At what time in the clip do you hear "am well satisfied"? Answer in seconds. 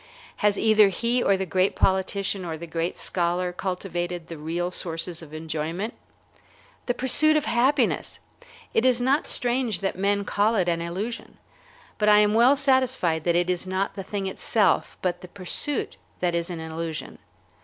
12.17-13.25